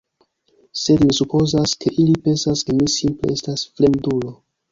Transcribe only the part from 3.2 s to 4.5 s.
estas fremdulo.